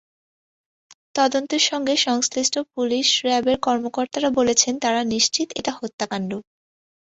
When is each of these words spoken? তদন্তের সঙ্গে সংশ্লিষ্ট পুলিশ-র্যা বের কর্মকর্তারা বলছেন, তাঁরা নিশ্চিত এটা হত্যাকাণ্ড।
তদন্তের 1.15 1.63
সঙ্গে 1.69 1.93
সংশ্লিষ্ট 1.99 2.55
পুলিশ-র্যা 2.73 3.39
বের 3.41 3.57
কর্মকর্তারা 3.59 4.29
বলছেন, 4.39 4.73
তাঁরা 4.83 5.01
নিশ্চিত 5.13 5.47
এটা 5.59 5.71
হত্যাকাণ্ড। 5.79 6.31